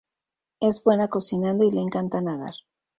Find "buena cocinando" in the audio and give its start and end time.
0.83-1.63